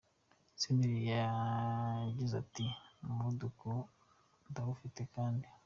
[0.61, 2.65] Senderi yagize ati
[3.05, 3.67] Umuvuduko
[4.49, 5.47] ndawufite, kandi.